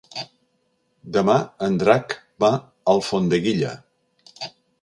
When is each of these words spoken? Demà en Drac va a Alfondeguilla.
Demà 1.17 1.35
en 1.67 1.77
Drac 1.83 2.17
va 2.45 2.51
a 2.57 2.61
Alfondeguilla. 2.95 3.79